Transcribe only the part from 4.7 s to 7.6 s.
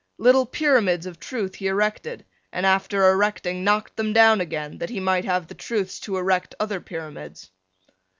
that he might have the truths to erect other pyramids.